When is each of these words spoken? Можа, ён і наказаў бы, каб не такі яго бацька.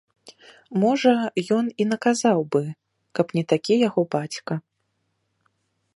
Можа, 0.83 1.11
ён 1.57 1.65
і 1.83 1.87
наказаў 1.91 2.39
бы, 2.55 2.63
каб 3.19 3.27
не 3.41 3.47
такі 3.53 3.75
яго 3.87 4.01
бацька. 4.17 4.53